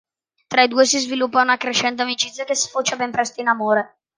[0.47, 3.97] Tra i due si sviluppa una crescente amicizia che sfocia ben presto in amore.